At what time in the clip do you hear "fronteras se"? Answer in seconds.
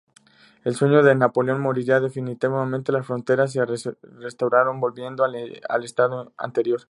3.05-3.63